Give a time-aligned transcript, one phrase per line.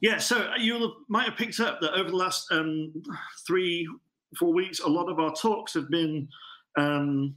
[0.00, 2.92] Yeah, so you might have picked up that over the last um,
[3.46, 3.86] three,
[4.38, 6.28] four weeks, a lot of our talks have been
[6.78, 7.36] um,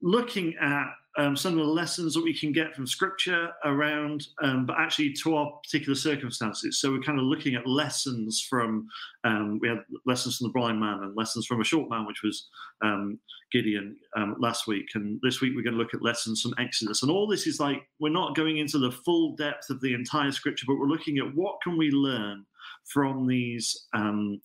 [0.00, 0.86] looking at
[1.18, 5.12] um, some of the lessons that we can get from scripture around, um, but actually
[5.12, 6.80] to our particular circumstances.
[6.80, 8.88] So we're kind of looking at lessons from,
[9.24, 12.22] um, we had lessons from the blind man and lessons from a short man, which
[12.22, 12.48] was
[12.82, 13.18] um,
[13.50, 14.86] Gideon um, last week.
[14.94, 17.02] And this week we're going to look at lessons from Exodus.
[17.02, 20.30] And all this is like, we're not going into the full depth of the entire
[20.30, 22.46] scripture, but we're looking at what can we learn
[22.84, 24.40] from these um,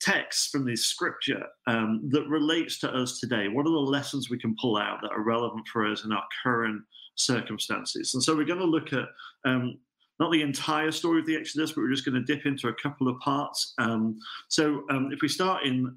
[0.00, 3.48] texts from the scripture um, that relates to us today?
[3.48, 6.24] What are the lessons we can pull out that are relevant for us in our
[6.42, 6.82] current
[7.14, 8.14] circumstances?
[8.14, 9.08] And so we're going to look at
[9.44, 9.78] um,
[10.18, 12.74] not the entire story of the Exodus, but we're just going to dip into a
[12.74, 13.74] couple of parts.
[13.78, 15.96] Um, so um, if we start in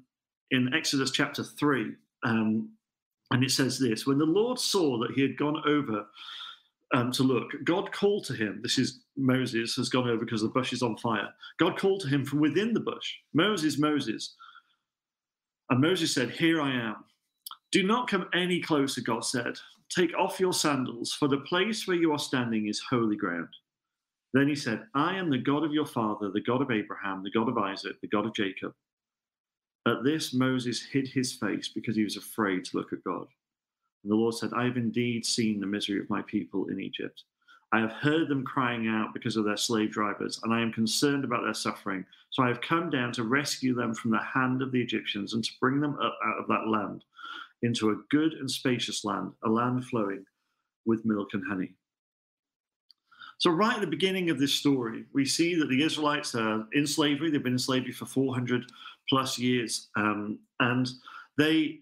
[0.50, 1.92] in Exodus chapter three,
[2.24, 2.70] um,
[3.30, 6.04] and it says this: When the Lord saw that he had gone over
[6.92, 7.50] um, to look.
[7.64, 8.60] God called to him.
[8.62, 11.28] This is Moses has gone over because the bush is on fire.
[11.58, 14.34] God called to him from within the bush Moses, Moses.
[15.70, 16.96] And Moses said, Here I am.
[17.70, 19.54] Do not come any closer, God said.
[19.88, 23.48] Take off your sandals, for the place where you are standing is holy ground.
[24.32, 27.30] Then he said, I am the God of your father, the God of Abraham, the
[27.30, 28.72] God of Isaac, the God of Jacob.
[29.86, 33.26] At this, Moses hid his face because he was afraid to look at God.
[34.02, 37.22] And the Lord said, I have indeed seen the misery of my people in Egypt.
[37.72, 41.24] I have heard them crying out because of their slave drivers, and I am concerned
[41.24, 42.04] about their suffering.
[42.30, 45.44] So I have come down to rescue them from the hand of the Egyptians and
[45.44, 47.04] to bring them up out of that land
[47.62, 50.24] into a good and spacious land, a land flowing
[50.84, 51.74] with milk and honey.
[53.38, 56.86] So, right at the beginning of this story, we see that the Israelites are in
[56.86, 57.30] slavery.
[57.30, 58.70] They've been in slavery for 400
[59.08, 59.88] plus years.
[59.96, 60.88] Um, and
[61.38, 61.80] they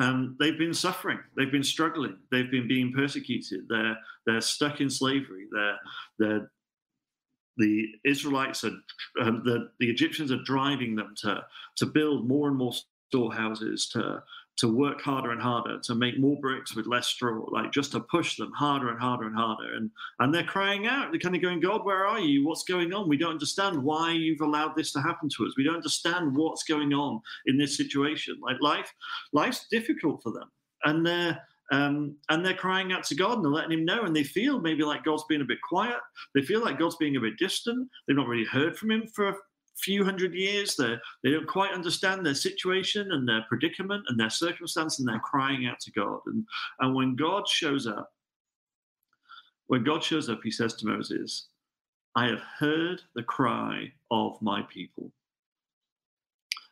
[0.00, 1.18] um, they've been suffering.
[1.36, 2.16] They've been struggling.
[2.32, 3.66] They've been being persecuted.
[3.68, 5.46] They're they're stuck in slavery.
[5.52, 5.78] They're
[6.18, 6.50] they're
[7.58, 8.72] the Israelites are
[9.20, 11.44] um, the the Egyptians are driving them to
[11.76, 12.72] to build more and more
[13.10, 14.22] storehouses to
[14.60, 18.00] to work harder and harder, to make more bricks with less straw, like just to
[18.00, 19.74] push them harder and harder and harder.
[19.74, 21.10] And and they're crying out.
[21.10, 22.46] They're kind of going, God, where are you?
[22.46, 23.08] What's going on?
[23.08, 25.54] We don't understand why you've allowed this to happen to us.
[25.56, 28.38] We don't understand what's going on in this situation.
[28.42, 28.92] Like life,
[29.32, 30.50] life's difficult for them.
[30.84, 31.40] And they're
[31.72, 34.02] um, and they're crying out to God and they're letting him know.
[34.02, 36.00] And they feel maybe like God's being a bit quiet.
[36.34, 37.88] They feel like God's being a bit distant.
[38.06, 39.36] They've not really heard from him for
[39.82, 40.76] few hundred years.
[40.76, 45.20] They they don't quite understand their situation and their predicament and their circumstance, and they're
[45.20, 46.20] crying out to God.
[46.26, 46.46] And
[46.80, 48.12] and when God shows up,
[49.66, 51.48] when God shows up, He says to Moses,
[52.14, 55.12] "I have heard the cry of my people."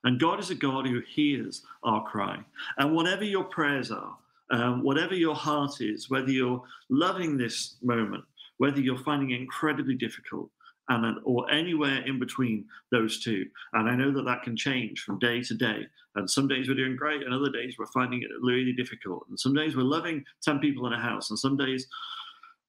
[0.04, 2.38] And God is a God who hears our cry.
[2.76, 4.16] And whatever your prayers are,
[4.50, 8.24] um, whatever your heart is, whether you're loving this moment,
[8.58, 10.50] whether you're finding it incredibly difficult,
[10.88, 13.44] and or anywhere in between those two.
[13.74, 15.86] And I know that that can change from day to day.
[16.14, 19.26] And some days we're doing great, and other days we're finding it really difficult.
[19.28, 21.86] And some days we're loving ten people in a house, and some days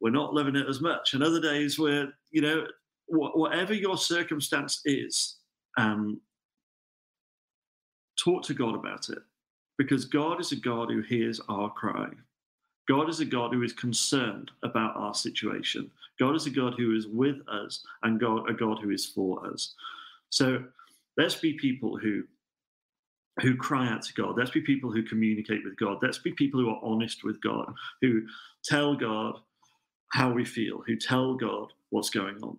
[0.02, 1.14] we're not loving it as much.
[1.14, 2.68] And other days we're, you know,
[3.08, 5.38] whatever your circumstance is,
[5.78, 6.22] um,
[8.24, 9.20] talk to God about it,
[9.78, 12.10] because God is a God who hears our cry.
[12.90, 15.92] God is a God who is concerned about our situation.
[16.20, 19.46] God is a God who is with us and God a God who is for
[19.46, 19.76] us.
[20.32, 20.64] So
[21.16, 22.24] let's be people who
[23.42, 24.36] who cry out to God.
[24.38, 26.00] Let's be people who communicate with God.
[26.02, 28.24] Let's be people who are honest with God, who
[28.66, 29.36] tell God
[30.12, 32.58] how we feel, who tell God what's going on,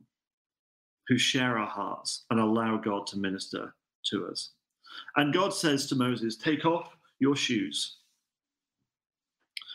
[1.09, 3.75] who share our hearts and allow God to minister
[4.07, 4.53] to us.
[5.17, 7.97] And God says to Moses, Take off your shoes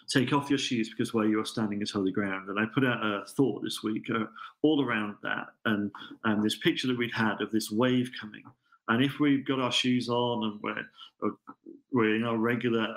[0.08, 2.50] take off your shoes because where you are standing is holy ground.
[2.50, 4.26] And I put out a thought this week uh,
[4.62, 5.92] all around that and,
[6.24, 8.44] and this picture that we'd had of this wave coming.
[8.88, 11.56] And if we've got our shoes on and we're, uh,
[11.92, 12.96] we're in our regular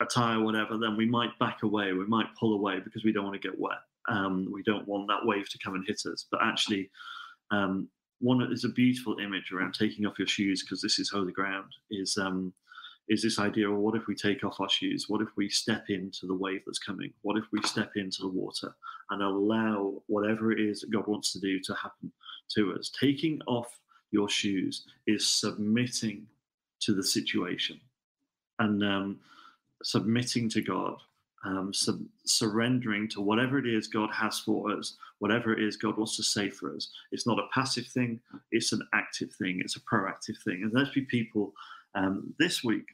[0.00, 1.92] attire, whatever, then we might back away.
[1.92, 3.78] We might pull away because we don't want to get wet.
[4.08, 6.26] Um, we don't want that wave to come and hit us.
[6.30, 6.90] But actually,
[7.50, 7.88] um,
[8.20, 11.72] one is a beautiful image around taking off your shoes because this is holy ground.
[11.90, 12.52] Is um,
[13.10, 15.06] is this idea of what if we take off our shoes?
[15.08, 17.12] What if we step into the wave that's coming?
[17.22, 18.72] What if we step into the water
[19.10, 22.12] and allow whatever it is that God wants to do to happen
[22.54, 22.92] to us?
[22.98, 23.80] Taking off
[24.12, 26.24] your shoes is submitting
[26.82, 27.80] to the situation
[28.60, 29.18] and um,
[29.82, 30.94] submitting to God,
[31.44, 35.96] um, sub- surrendering to whatever it is God has for us, whatever it is God
[35.96, 36.90] wants to say for us.
[37.10, 38.20] It's not a passive thing,
[38.52, 40.62] it's an active thing, it's a proactive thing.
[40.62, 41.52] And let's be people
[41.96, 42.86] um, this week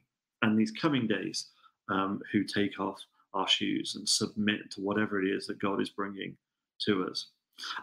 [0.47, 1.49] and these coming days
[1.91, 3.01] um, who take off
[3.35, 6.37] our shoes and submit to whatever it is that God is bringing
[6.87, 7.29] to us.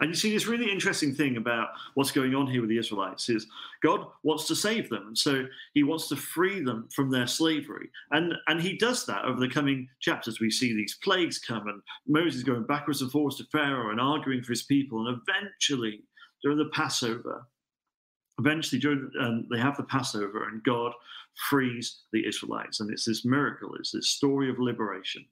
[0.00, 3.28] And you see this really interesting thing about what's going on here with the Israelites
[3.28, 3.46] is
[3.82, 5.08] God wants to save them.
[5.08, 7.88] And so he wants to free them from their slavery.
[8.12, 10.38] And, and he does that over the coming chapters.
[10.40, 14.42] We see these plagues come and Moses going backwards and forwards to Pharaoh and arguing
[14.42, 15.08] for his people.
[15.08, 16.04] And eventually,
[16.42, 17.46] during the Passover,
[18.38, 20.92] eventually during um, they have the Passover and God
[21.48, 22.80] frees the Israelites.
[22.80, 25.24] And it's this miracle, it's this story of liberation.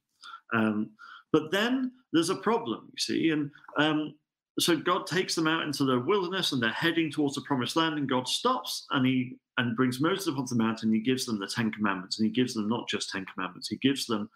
[0.55, 0.91] Um,
[1.33, 4.15] but then there's a problem, you see, and um,
[4.59, 7.99] so God takes them out into the wilderness and they're heading towards the promised land,
[7.99, 10.89] and God stops and he and brings Moses up onto the mountain.
[10.89, 13.69] And he gives them the Ten Commandments, and he gives them not just Ten Commandments,
[13.69, 14.29] he gives them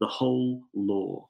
[0.00, 1.28] the whole law.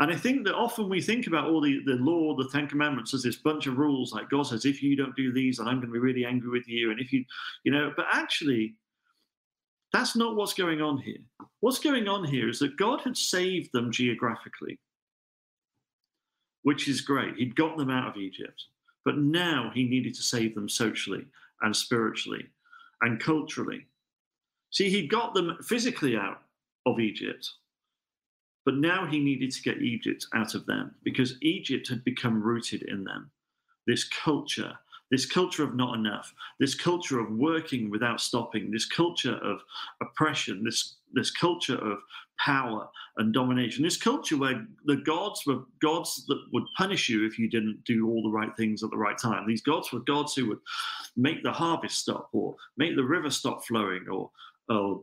[0.00, 3.14] And I think that often we think about all the, the law, the Ten Commandments,
[3.14, 5.76] as this bunch of rules, like God says, if you don't do these, then I'm
[5.80, 6.92] going to be really angry with you.
[6.92, 7.24] And if you,
[7.64, 8.76] you know, but actually,
[9.92, 11.18] that's not what's going on here.
[11.60, 14.78] What's going on here is that God had saved them geographically
[16.68, 17.34] which is great.
[17.36, 18.64] He'd got them out of Egypt,
[19.02, 21.24] but now he needed to save them socially
[21.62, 22.46] and spiritually
[23.00, 23.86] and culturally.
[24.70, 26.42] See, he got them physically out
[26.84, 27.48] of Egypt,
[28.68, 32.82] but now he needed to get Egypt out of them because Egypt had become rooted
[32.82, 33.30] in them.
[33.86, 34.74] This culture,
[35.10, 39.62] this culture of not enough, this culture of working without stopping, this culture of
[40.02, 42.00] oppression, this, this culture of
[42.38, 42.86] power
[43.16, 43.82] and domination.
[43.82, 48.06] This culture where the gods were gods that would punish you if you didn't do
[48.06, 49.46] all the right things at the right time.
[49.46, 50.60] These gods were gods who would
[51.16, 54.30] make the harvest stop or make the river stop flowing or,
[54.68, 55.02] or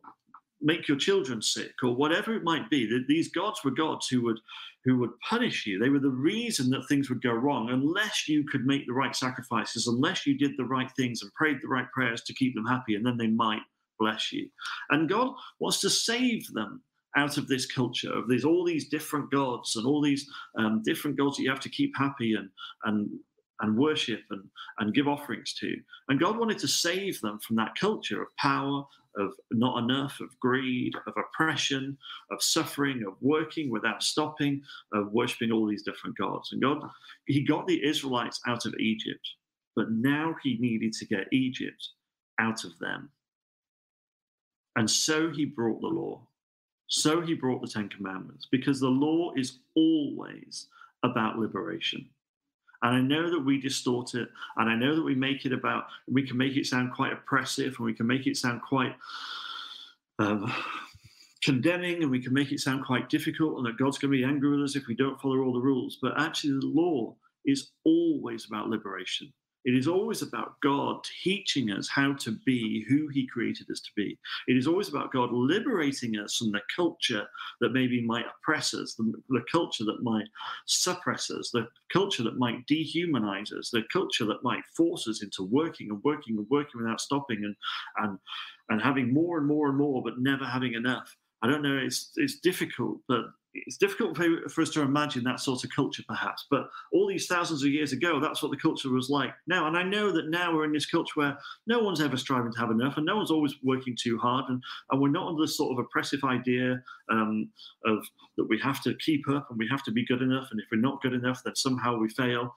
[0.66, 2.88] make your children sick or whatever it might be.
[2.88, 4.40] that These gods were gods who would
[4.84, 5.80] who would punish you.
[5.80, 9.16] They were the reason that things would go wrong unless you could make the right
[9.16, 12.68] sacrifices, unless you did the right things and prayed the right prayers to keep them
[12.68, 13.62] happy, and then they might
[14.00, 14.48] bless you.
[14.90, 16.82] And God wants to save them
[17.18, 21.18] out of this culture of these all these different gods and all these um, different
[21.18, 22.50] gods that you have to keep happy and
[22.84, 23.10] and
[23.62, 24.44] and worship and,
[24.80, 25.76] and give offerings to.
[26.10, 28.84] And God wanted to save them from that culture of power,
[29.18, 31.98] of not enough, of greed, of oppression,
[32.32, 34.62] of suffering, of working without stopping,
[34.94, 36.52] of worshiping all these different gods.
[36.52, 36.82] And God,
[37.26, 39.28] He got the Israelites out of Egypt,
[39.76, 41.90] but now He needed to get Egypt
[42.40, 43.10] out of them.
[44.76, 46.22] And so He brought the law.
[46.88, 50.68] So he brought the Ten Commandments because the law is always
[51.04, 52.08] about liberation.
[52.86, 55.88] And I know that we distort it, and I know that we make it about,
[56.08, 58.96] we can make it sound quite oppressive, and we can make it sound quite
[60.20, 60.54] um,
[61.44, 64.24] condemning, and we can make it sound quite difficult, and that God's going to be
[64.24, 65.98] angry with us if we don't follow all the rules.
[66.00, 69.34] But actually, the law is always about liberation.
[69.66, 73.90] It is always about God teaching us how to be who He created us to
[73.96, 74.18] be.
[74.48, 77.26] It is always about God liberating us from the culture
[77.62, 80.28] that maybe might oppress us, the, the culture that might
[80.66, 85.44] suppress us, the culture that might dehumanize us, the culture that might force us into
[85.44, 87.56] working and working and working without stopping and
[87.98, 88.20] and
[88.70, 91.16] and having more and more and more, but never having enough.
[91.42, 91.78] I don't know.
[91.78, 93.26] It's it's difficult, but
[93.66, 96.46] it's difficult for us to imagine that sort of culture, perhaps.
[96.50, 99.68] But all these thousands of years ago, that's what the culture was like now.
[99.68, 102.60] And I know that now we're in this culture where no one's ever striving to
[102.60, 104.62] have enough, and no one's always working too hard, and,
[104.92, 106.82] and we're not under this sort of oppressive idea
[107.12, 107.50] um,
[107.86, 108.06] of
[108.38, 110.68] that we have to keep up and we have to be good enough, and if
[110.72, 112.56] we're not good enough, then somehow we fail.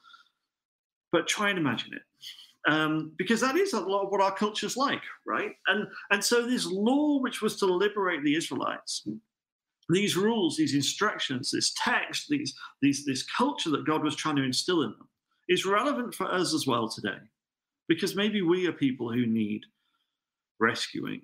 [1.13, 2.03] But try and imagine it.
[2.69, 5.53] Um, because that is a lot of what our culture's like, right?
[5.69, 9.07] And and so this law, which was to liberate the Israelites,
[9.89, 14.45] these rules, these instructions, this text, these, these, this culture that God was trying to
[14.45, 15.09] instill in them
[15.49, 17.19] is relevant for us as well today.
[17.89, 19.63] Because maybe we are people who need
[20.61, 21.23] rescuing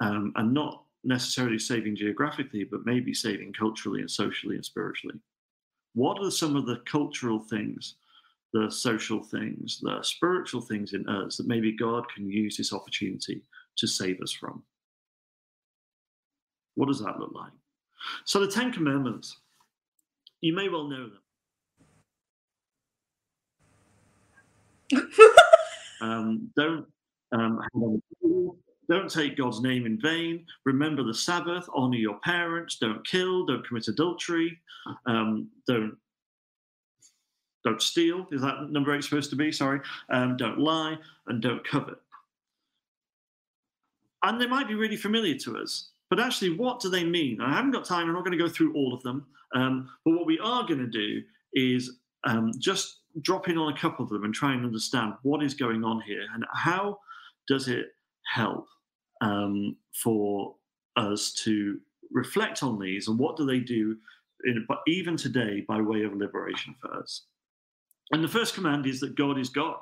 [0.00, 5.18] um, and not necessarily saving geographically, but maybe saving culturally and socially and spiritually.
[5.94, 7.96] What are some of the cultural things,
[8.52, 13.42] the social things, the spiritual things in us that maybe God can use this opportunity
[13.76, 14.62] to save us from?
[16.74, 17.52] What does that look like?
[18.24, 19.36] So the Ten Commandments,
[20.40, 21.20] you may well know them.
[26.00, 26.86] um, don't
[27.32, 27.60] um,
[28.88, 30.46] don't take God's name in vain.
[30.64, 31.68] Remember the Sabbath.
[31.74, 32.78] Honor your parents.
[32.78, 33.44] Don't kill.
[33.44, 34.58] Don't commit adultery.
[35.06, 35.96] Um, don't
[37.64, 38.26] don't steal.
[38.32, 39.52] Is that number eight supposed to be?
[39.52, 39.80] Sorry.
[40.10, 41.98] Um, don't lie and don't covet.
[44.22, 45.90] And they might be really familiar to us.
[46.10, 47.40] But actually, what do they mean?
[47.40, 48.06] I haven't got time.
[48.06, 49.26] I'm not going to go through all of them.
[49.54, 51.22] Um, but what we are going to do
[51.52, 55.42] is um, just drop in on a couple of them and try and understand what
[55.42, 56.98] is going on here and how
[57.46, 57.86] does it
[58.24, 58.66] help
[59.20, 60.54] um, for
[60.96, 61.78] us to
[62.12, 63.96] reflect on these and what do they do
[64.44, 67.24] in, even today by way of liberation for us.
[68.12, 69.78] And the first command is that God is God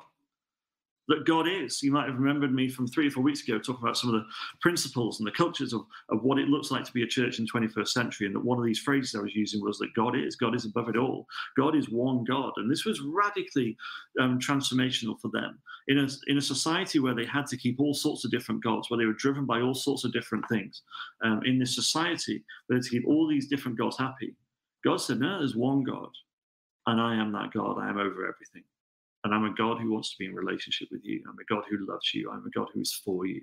[1.07, 1.81] that God is.
[1.81, 4.21] You might have remembered me from three or four weeks ago talking about some of
[4.21, 4.27] the
[4.61, 7.45] principles and the cultures of, of what it looks like to be a church in
[7.45, 8.27] the 21st century.
[8.27, 10.65] And that one of these phrases I was using was that God is, God is
[10.65, 11.25] above it all.
[11.55, 12.51] God is one God.
[12.57, 13.77] And this was radically
[14.19, 17.93] um, transformational for them in a, in a society where they had to keep all
[17.93, 20.81] sorts of different gods, where they were driven by all sorts of different things.
[21.23, 24.35] Um, in this society, they had to keep all these different gods happy.
[24.83, 26.09] God said, No, there's one God,
[26.85, 27.77] and I am that God.
[27.79, 28.63] I am over everything.
[29.27, 31.21] And I'm a God who wants to be in relationship with you.
[31.27, 32.31] I'm a God who loves you.
[32.31, 33.41] I'm a God who is for you.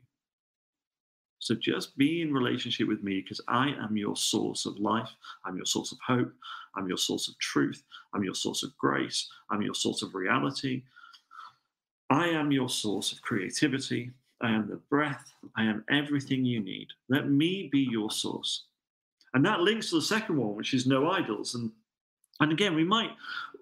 [1.41, 5.11] So just be in relationship with me because I am your source of life.
[5.45, 6.33] I'm your source of hope.
[6.75, 7.83] I'm your source of truth.
[8.15, 9.29] I'm your source of grace.
[9.51, 10.85] I'm your source of reality.
[12.09, 14.11] I am your source of creativity.
[14.41, 15.35] I am the breath.
[15.55, 16.89] I am everything you need.
[17.11, 18.65] Let me be your source.
[19.35, 21.55] And that links to the second one, which is no idols.
[21.55, 21.73] And
[22.41, 23.11] and again, we might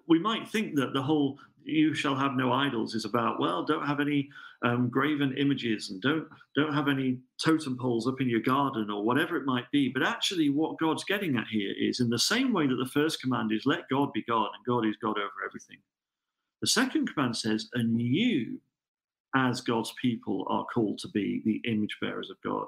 [0.07, 3.85] we might think that the whole you shall have no idols is about well don't
[3.85, 4.29] have any
[4.63, 9.03] um, graven images and don't don't have any totem poles up in your garden or
[9.03, 9.89] whatever it might be.
[9.89, 13.21] But actually what god's getting at here is in the same way that the first
[13.21, 15.77] command is let god be god and god is god over everything
[16.61, 18.59] the second command says and you
[19.35, 22.67] as god's people are called to be the image bearers of god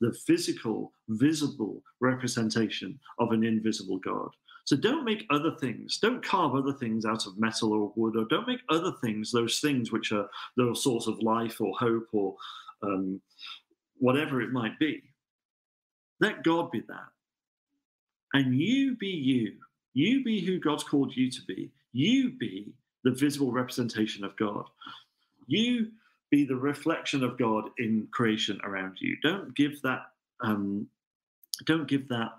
[0.00, 4.28] the physical visible representation of an invisible god
[4.64, 8.26] so don't make other things, don't carve other things out of metal or wood, or
[8.26, 12.36] don't make other things, those things which are the source of life or hope or
[12.82, 13.20] um,
[13.98, 15.02] whatever it might be.
[16.20, 17.08] Let God be that.
[18.34, 19.54] And you be you.
[19.94, 21.70] You be who God's called you to be.
[21.92, 22.72] You be
[23.04, 24.64] the visible representation of God.
[25.48, 25.88] You
[26.30, 29.16] be the reflection of God in creation around you.
[29.22, 30.06] Don't give that.
[30.40, 30.86] Um,
[31.66, 32.32] don't give that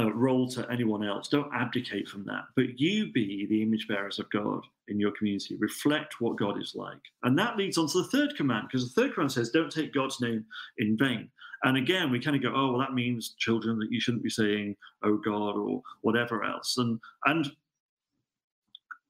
[0.00, 1.28] uh, role to anyone else.
[1.28, 5.56] Don't abdicate from that, but you be the image bearers of God in your community.
[5.56, 7.02] Reflect what God is like.
[7.22, 9.94] And that leads on to the third command, because the third command says, don't take
[9.94, 10.44] God's name
[10.78, 11.28] in vain.
[11.62, 14.30] And again, we kind of go, oh, well, that means children that you shouldn't be
[14.30, 16.78] saying, oh God, or whatever else.
[16.78, 17.50] And and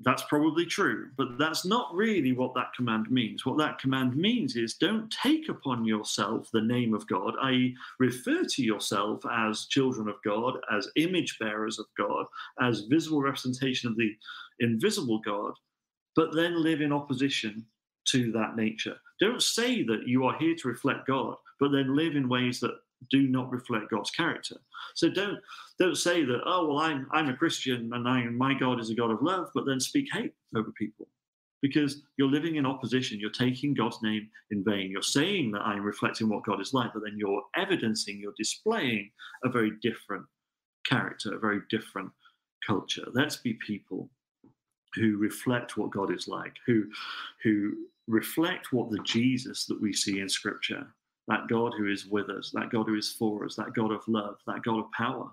[0.02, 3.44] that's probably true, but that's not really what that command means.
[3.44, 8.44] What that command means is don't take upon yourself the name of God, i.e., refer
[8.44, 12.24] to yourself as children of God, as image bearers of God,
[12.62, 14.10] as visible representation of the
[14.60, 15.52] invisible God,
[16.16, 17.66] but then live in opposition
[18.06, 18.96] to that nature.
[19.20, 22.74] Don't say that you are here to reflect God, but then live in ways that
[23.10, 24.56] do not reflect God's character.
[24.94, 25.38] So don't
[25.78, 28.94] don't say that oh well I'm I'm a Christian and I my God is a
[28.94, 31.08] God of love, but then speak hate over people
[31.62, 33.20] because you're living in opposition.
[33.20, 34.90] You're taking God's name in vain.
[34.90, 39.10] You're saying that I'm reflecting what God is like, but then you're evidencing, you're displaying
[39.44, 40.24] a very different
[40.86, 42.10] character, a very different
[42.66, 43.06] culture.
[43.12, 44.08] Let's be people
[44.94, 46.84] who reflect what God is like, who
[47.42, 47.74] who
[48.08, 50.86] reflect what the Jesus that we see in Scripture
[51.30, 54.02] that God who is with us, that God who is for us, that God of
[54.08, 55.30] love, that God of power,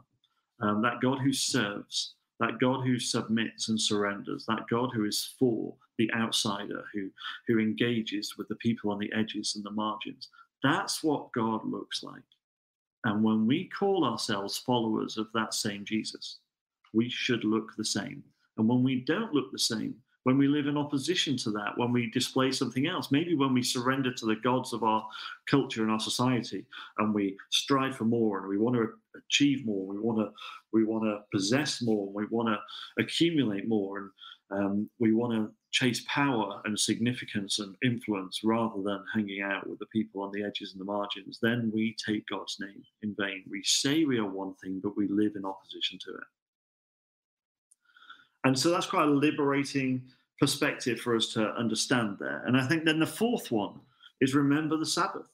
[0.62, 5.34] um, that God who serves, that God who submits and surrenders, that God who is
[5.40, 7.10] for the outsider, who,
[7.48, 10.30] who engages with the people on the edges and the margins.
[10.62, 12.22] That's what God looks like.
[13.06, 16.38] And when we call ourselves followers of that same Jesus,
[16.94, 18.24] we should look the same.
[18.60, 19.96] And when we don't look the same,
[20.28, 23.64] when we live in opposition to that, when we display something else, maybe when we
[23.64, 25.08] surrender to the gods of our
[25.50, 26.66] culture and our society,
[26.98, 30.30] and we strive for more, and we want to achieve more, we want to
[30.74, 32.58] we want to possess more, we want to
[33.02, 34.10] accumulate more, and
[34.52, 39.80] um, we want to chase power and significance and influence rather than hanging out with
[39.80, 43.46] the people on the edges and the margins, then we take God's name in vain.
[43.50, 46.28] We say we are one thing, but we live in opposition to it.
[48.44, 50.04] And so that's quite a liberating
[50.40, 52.44] perspective for us to understand there.
[52.46, 53.80] And I think then the fourth one
[54.22, 55.26] is remember the Sabbath,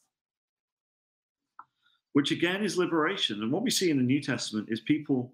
[2.14, 3.42] which again is liberation.
[3.42, 5.32] And what we see in the New Testament is people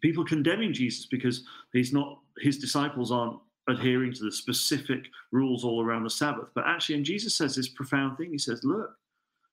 [0.00, 5.82] people condemning Jesus because he's not his disciples aren't adhering to the specific rules all
[5.84, 6.48] around the Sabbath.
[6.54, 8.30] But actually, and Jesus says this profound thing.
[8.30, 8.96] He says, look,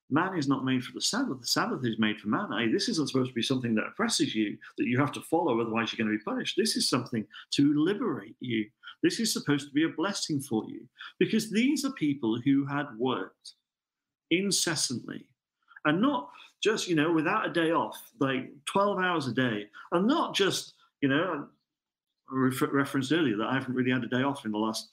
[0.10, 1.42] man is not made for the Sabbath.
[1.42, 2.52] The Sabbath is made for man.
[2.52, 5.60] Hey, this isn't supposed to be something that oppresses you, that you have to follow,
[5.60, 6.56] otherwise you're going to be punished.
[6.58, 8.66] This is something to liberate you.
[9.06, 10.82] This is supposed to be a blessing for you
[11.20, 13.52] because these are people who had worked
[14.32, 15.28] incessantly
[15.86, 16.32] and not
[16.64, 20.74] just, you know, without a day off, like 12 hours a day, and not just,
[21.02, 21.46] you know,
[22.32, 24.90] referenced earlier that I haven't really had a day off in the last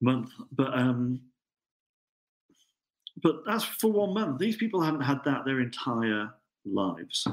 [0.00, 1.20] month, but um,
[3.22, 4.40] but that's for one month.
[4.40, 6.28] These people haven't had that their entire
[6.64, 7.24] lives.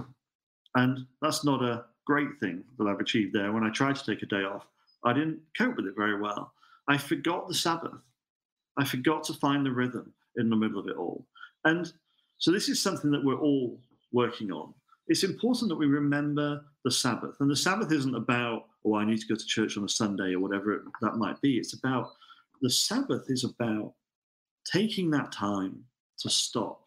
[0.76, 3.52] And that's not a great thing that I've achieved there.
[3.52, 4.68] When I tried to take a day off,
[5.04, 6.54] I didn't cope with it very well.
[6.88, 8.02] I forgot the Sabbath.
[8.78, 11.26] I forgot to find the rhythm in the middle of it all.
[11.66, 11.92] And
[12.38, 13.80] so this is something that we're all
[14.12, 14.74] working on.
[15.08, 17.36] It's important that we remember the Sabbath.
[17.40, 20.34] And the Sabbath isn't about, oh, I need to go to church on a Sunday
[20.34, 21.58] or whatever it, that might be.
[21.58, 22.12] It's about,
[22.62, 23.94] the Sabbath is about
[24.66, 25.84] taking that time
[26.20, 26.82] to stop,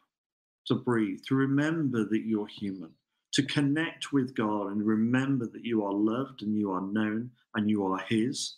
[0.66, 2.90] to breathe, to remember that you're human,
[3.32, 7.68] to connect with God and remember that you are loved and you are known and
[7.68, 8.56] you are His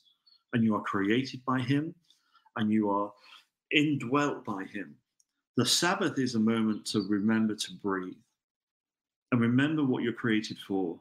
[0.52, 1.94] and you are created by Him
[2.56, 3.12] and you are
[3.70, 4.94] indwelt by Him.
[5.56, 8.14] The Sabbath is a moment to remember to breathe
[9.30, 10.98] and remember what you're created for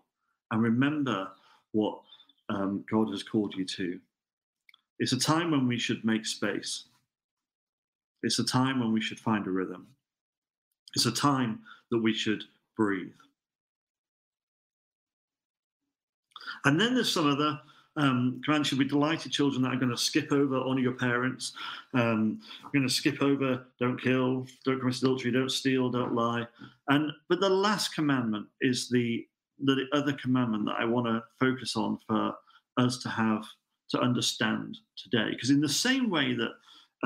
[0.52, 1.30] and remember
[1.72, 2.00] what
[2.50, 4.00] um, God has called you to.
[5.00, 6.86] It's a time when we should make space.
[8.22, 9.88] It's a time when we should find a rhythm.
[10.96, 12.44] It's a time that we should
[12.78, 13.12] breathe.
[16.66, 17.60] And then there's some other
[17.96, 18.68] um, commands.
[18.68, 21.54] Should be delighted children that are going to skip over honor your parents.
[21.94, 22.42] Um,
[22.74, 26.48] going to skip over don't kill, don't commit adultery, don't steal, don't lie.
[26.88, 29.26] And but the last commandment is the
[29.60, 32.34] the other commandment that I want to focus on for
[32.78, 33.46] us to have
[33.90, 35.30] to understand today.
[35.32, 36.52] Because in the same way that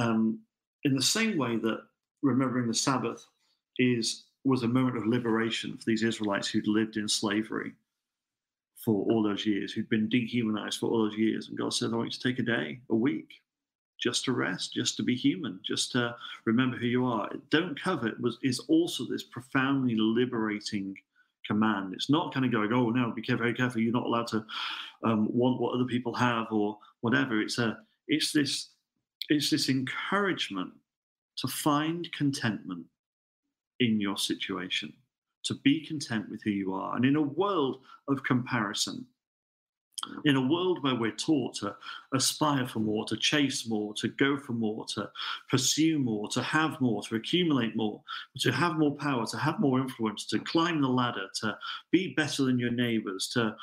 [0.01, 0.39] um,
[0.83, 1.81] in the same way that
[2.21, 3.25] remembering the Sabbath
[3.77, 7.73] is was a moment of liberation for these Israelites who'd lived in slavery
[8.87, 11.49] for all those years, who'd been dehumanized for all those years.
[11.49, 13.33] And God said, I want you to take a day, a week,
[14.01, 16.15] just to rest, just to be human, just to
[16.45, 17.29] remember who you are.
[17.49, 20.95] Don't covet was is also this profoundly liberating
[21.45, 21.95] command.
[21.95, 23.81] It's not kind of going, oh no, be very careful.
[23.81, 24.45] You're not allowed to
[25.03, 27.41] um, want what other people have or whatever.
[27.41, 28.69] It's a it's this
[29.27, 30.71] it's this encouragement
[31.39, 32.85] to find contentment
[33.81, 34.93] in your situation
[35.47, 36.95] to be content with who you are.
[36.95, 39.05] And in a world of comparison,
[40.25, 41.75] in a world where we're taught to
[42.13, 45.09] aspire for more, to chase more, to go for more, to
[45.49, 48.01] pursue more, to have more, to accumulate more,
[48.39, 51.57] to have more power, to have more influence, to climb the ladder, to
[51.91, 53.55] be better than your neighbors, to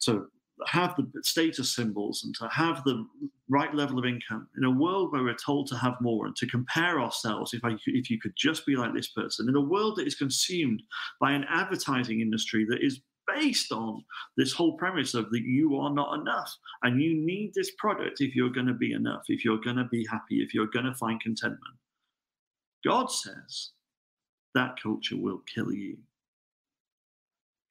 [0.00, 0.26] to
[0.66, 3.06] have the status symbols and to have the
[3.50, 6.46] right level of income in a world where we're told to have more and to
[6.46, 9.96] compare ourselves if I, if you could just be like this person in a world
[9.96, 10.82] that is consumed
[11.20, 13.00] by an advertising industry that is
[13.36, 14.02] based on
[14.36, 18.34] this whole premise of that you are not enough and you need this product if
[18.34, 20.94] you're going to be enough if you're going to be happy if you're going to
[20.94, 21.76] find contentment
[22.84, 23.70] god says
[24.54, 25.96] that culture will kill you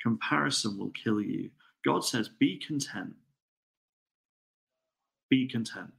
[0.02, 1.50] comparison will kill you
[1.86, 3.14] God says, be content.
[5.30, 5.94] Be content.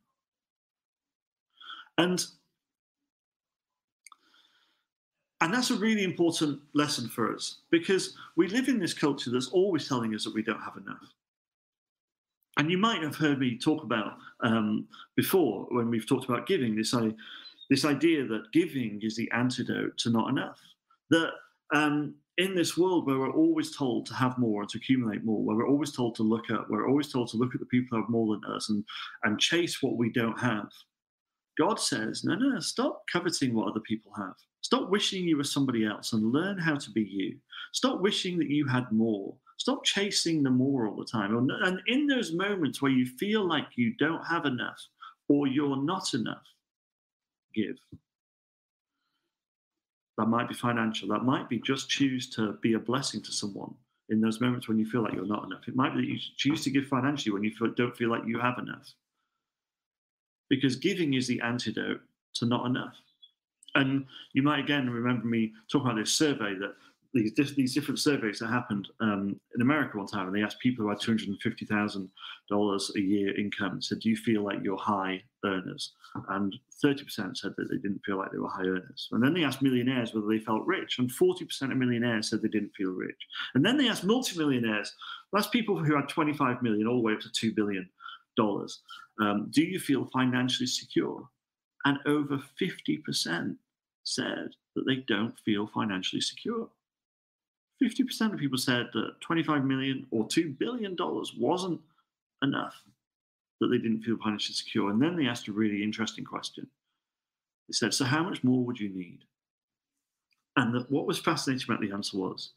[1.98, 2.24] And
[5.42, 9.48] and that's a really important lesson for us because we live in this culture that's
[9.48, 11.14] always telling us that we don't have enough.
[12.58, 16.76] And you might have heard me talk about um, before when we've talked about giving
[16.76, 17.12] this, I,
[17.70, 20.60] this idea that giving is the antidote to not enough.
[21.08, 21.30] That
[21.72, 25.42] um, in this world where we're always told to have more and to accumulate more,
[25.42, 27.88] where we're always told to look at, we're always told to look at the people
[27.90, 28.83] who have more than us and,
[29.24, 30.68] and chase what we don't have.
[31.59, 34.35] God says, no, no, stop coveting what other people have.
[34.62, 37.37] Stop wishing you were somebody else and learn how to be you.
[37.72, 39.35] Stop wishing that you had more.
[39.59, 41.37] Stop chasing the more all the time.
[41.37, 44.81] And in those moments where you feel like you don't have enough
[45.29, 46.46] or you're not enough,
[47.55, 47.76] give.
[50.20, 51.09] That might be financial.
[51.09, 53.74] That might be just choose to be a blessing to someone
[54.11, 55.66] in those moments when you feel like you're not enough.
[55.66, 58.26] It might be that you choose to give financially when you feel, don't feel like
[58.26, 58.92] you have enough.
[60.50, 62.02] Because giving is the antidote
[62.35, 62.96] to not enough.
[63.74, 64.04] And
[64.35, 66.74] you might again remember me talking about this survey that
[67.12, 70.84] these, these different surveys that happened um, in America one time, and they asked people
[70.84, 72.08] who had two hundred and fifty thousand
[72.48, 75.92] dollars a year income, said, "Do you feel like you're high earners?"
[76.28, 79.08] And thirty percent said that they didn't feel like they were high earners.
[79.12, 82.42] And then they asked millionaires whether they felt rich, and forty percent of millionaires said
[82.42, 83.20] they didn't feel rich.
[83.54, 84.94] And then they asked multimillionaires,
[85.32, 87.88] that's people who had twenty-five million all the way up to two billion
[88.36, 88.80] dollars,
[89.20, 91.28] um, "Do you feel financially secure?"
[91.84, 93.56] And over fifty percent
[94.04, 96.68] said that they don't feel financially secure.
[97.82, 100.96] 50% of people said that 25 million or $2 billion
[101.38, 101.80] wasn't
[102.42, 102.82] enough,
[103.60, 104.90] that they didn't feel financially secure.
[104.90, 106.66] And then they asked a really interesting question.
[107.68, 109.20] They said, So, how much more would you need?
[110.56, 112.50] And what was fascinating about the answer was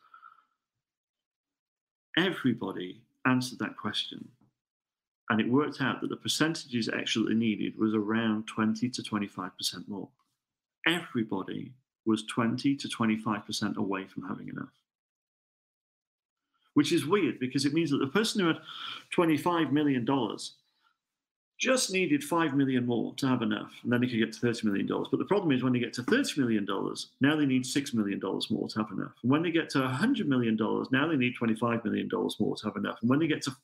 [2.17, 4.27] everybody answered that question.
[5.29, 10.09] And it worked out that the percentages actually needed was around 20 to 25% more.
[10.85, 11.71] Everybody
[12.05, 14.73] was 20 to 25% away from having enough
[16.73, 18.59] which is weird because it means that the person who had
[19.15, 20.05] $25 million
[21.63, 24.67] just needed 5 million more to have enough, and then they could get to thirty
[24.67, 25.07] million dollars.
[25.09, 27.93] But the problem is when they get to thirty million dollars, now they need six
[27.93, 29.13] million dollars more to have enough.
[29.21, 32.57] And when they get to hundred million dollars, now they need twenty-five million dollars more
[32.57, 32.97] to have enough.
[33.01, 33.55] And when they get to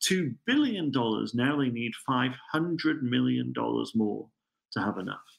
[0.00, 4.26] two billion dollars, now they need five hundred million dollars more
[4.72, 5.35] to have enough.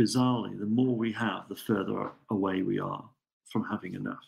[0.00, 3.04] Bizarrely, the more we have, the further away we are
[3.50, 4.24] from having enough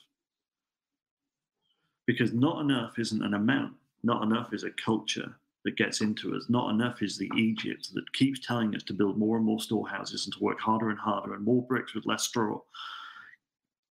[2.07, 3.73] because not enough isn't an amount.
[4.03, 6.47] Not enough is a culture that gets into us.
[6.49, 10.25] Not enough is the Egypt that keeps telling us to build more and more storehouses
[10.25, 12.61] and to work harder and harder and more bricks with less straw.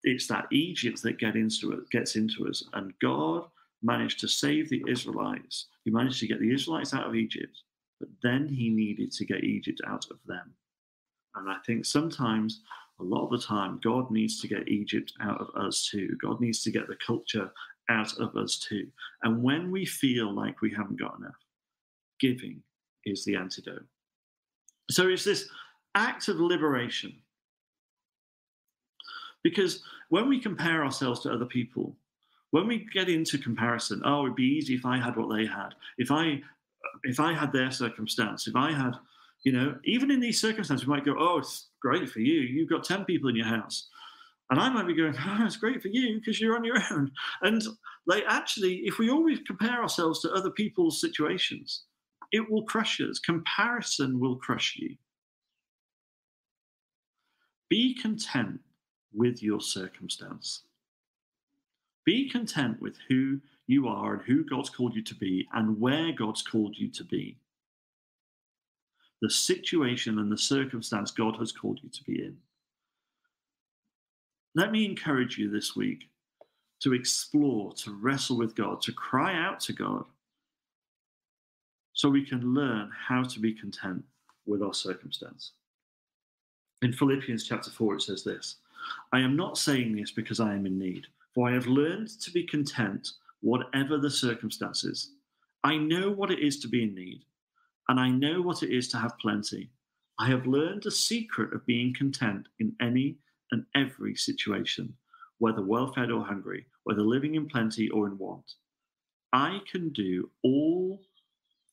[0.05, 2.63] It's that Egypt that get into it, gets into us.
[2.75, 3.45] And God
[3.83, 5.67] managed to save the Israelites.
[5.85, 7.57] He managed to get the Israelites out of Egypt,
[7.99, 10.53] but then he needed to get Egypt out of them.
[11.35, 12.61] And I think sometimes,
[13.01, 16.17] a lot of the time, God needs to get Egypt out of us too.
[16.21, 17.51] God needs to get the culture
[17.89, 18.87] out of us too.
[19.23, 21.35] And when we feel like we haven't got enough,
[22.21, 22.63] giving
[23.05, 23.85] is the antidote.
[24.91, 25.49] So it's this
[25.95, 27.15] act of liberation.
[29.43, 31.97] Because when we compare ourselves to other people,
[32.51, 35.75] when we get into comparison, oh, it'd be easy if I had what they had.
[35.99, 36.41] If I
[37.05, 38.97] if I had their circumstance, if I had,
[39.45, 42.41] you know, even in these circumstances, we might go, oh, it's great for you.
[42.41, 43.89] You've got 10 people in your house.
[44.51, 47.11] And I might be going, oh, it's great for you because you're on your own.
[47.41, 47.63] And
[48.07, 51.85] like actually, if we always compare ourselves to other people's situations,
[52.33, 53.19] it will crush us.
[53.19, 54.97] Comparison will crush you.
[57.69, 58.61] Be content
[59.15, 60.63] with your circumstance.
[62.05, 66.13] Be content with who you are and who God's called you to be and where
[66.13, 67.39] God's called you to be.
[69.23, 72.37] The situation and the circumstance God has called you to be in.
[74.55, 76.11] Let me encourage you this week
[76.81, 80.05] to explore, to wrestle with God, to cry out to God,
[81.95, 84.03] so we can learn how to be content
[84.45, 85.53] with our circumstance.
[86.83, 88.57] In Philippians chapter 4, it says this
[89.13, 92.31] I am not saying this because I am in need, for I have learned to
[92.33, 95.11] be content whatever the circumstances.
[95.63, 97.25] I know what it is to be in need,
[97.89, 99.71] and I know what it is to have plenty.
[100.19, 103.17] I have learned the secret of being content in any
[103.51, 104.95] and every situation,
[105.39, 108.53] whether well fed or hungry, whether living in plenty or in want.
[109.33, 111.01] I can do all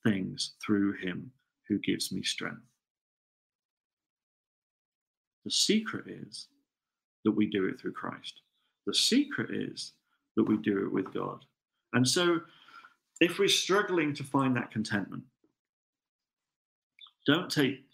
[0.02, 1.30] things through him
[1.68, 2.62] who gives me strength.
[5.44, 6.48] The secret is
[7.24, 8.40] that we do it through Christ.
[8.86, 9.92] The secret is
[10.36, 11.44] that we do it with God.
[11.92, 12.40] And so,
[13.20, 15.24] if we're struggling to find that contentment,
[17.26, 17.84] don't take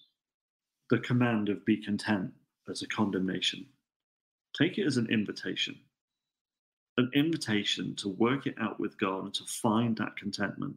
[0.90, 2.32] the command of be content
[2.70, 3.66] as a condemnation.
[4.56, 5.76] Take it as an invitation,
[6.96, 10.76] an invitation to work it out with God and to find that contentment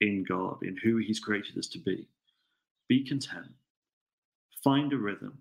[0.00, 2.06] in God, in who He's created us to be.
[2.88, 3.52] Be content,
[4.62, 5.38] find a rhythm,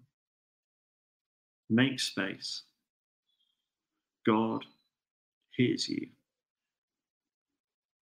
[1.70, 2.64] make space.
[4.26, 4.66] God
[5.52, 6.08] hears you.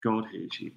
[0.03, 0.71] God hears you.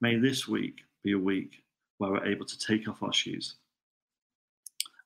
[0.00, 1.62] May this week be a week
[1.98, 3.56] where we're able to take off our shoes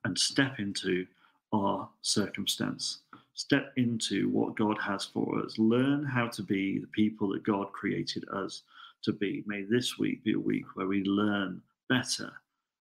[0.05, 1.07] and step into
[1.53, 3.01] our circumstance.
[3.35, 5.59] Step into what God has for us.
[5.59, 8.63] Learn how to be the people that God created us
[9.03, 9.45] to be.
[9.47, 12.33] May this week be a week where we learn better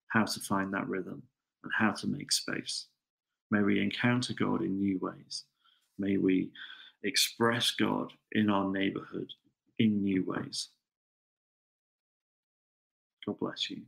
[0.08, 1.22] how to find that rhythm
[1.64, 2.86] and how to make space.
[3.52, 5.44] May we encounter God in new ways.
[6.00, 6.52] May we
[7.04, 9.32] express God in our neighborhood
[9.80, 10.70] in new ways.
[13.26, 13.84] God bless you.